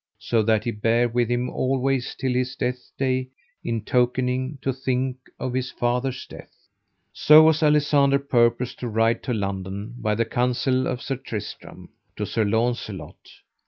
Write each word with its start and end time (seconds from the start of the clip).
So 0.17 0.41
that 0.41 0.63
he 0.63 0.71
bare 0.71 1.07
with 1.07 1.29
him 1.29 1.47
always 1.51 2.15
till 2.15 2.33
his 2.33 2.55
death 2.55 2.89
day, 2.97 3.29
in 3.63 3.81
tokening 3.83 4.59
to 4.61 4.73
think 4.73 5.17
of 5.39 5.53
his 5.53 5.69
father's 5.69 6.25
death. 6.25 6.55
So 7.13 7.43
was 7.43 7.61
Alisander 7.61 8.17
purposed 8.17 8.79
to 8.79 8.87
ride 8.89 9.21
to 9.21 9.33
London, 9.35 9.93
by 9.99 10.15
the 10.15 10.25
counsel 10.25 10.87
of 10.87 11.03
Sir 11.03 11.17
Tristram, 11.17 11.89
to 12.15 12.25
Sir 12.25 12.45
Launcelot. 12.45 13.29